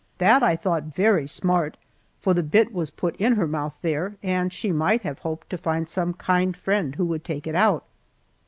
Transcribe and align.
That 0.17 0.41
I 0.41 0.55
thought 0.55 0.85
very 0.95 1.27
smart, 1.27 1.77
for 2.19 2.33
the 2.33 2.41
bit 2.41 2.73
was 2.73 2.89
put 2.89 3.15
in 3.17 3.35
her 3.35 3.45
mouth 3.45 3.77
there, 3.83 4.15
and 4.23 4.51
she 4.51 4.71
might 4.71 5.03
have 5.03 5.19
hoped 5.19 5.51
to 5.51 5.59
find 5.59 5.87
some 5.87 6.15
kind 6.15 6.57
friend 6.57 6.95
who 6.95 7.05
would 7.05 7.23
take 7.23 7.45
it 7.45 7.53
out. 7.53 7.83